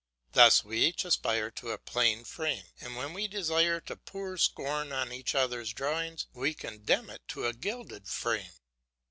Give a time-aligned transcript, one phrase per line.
[0.31, 4.91] Thus we each aspire to a plain frame, and when we desire to pour scorn
[4.91, 8.49] on each other's drawings, we condemn them to a gilded frame.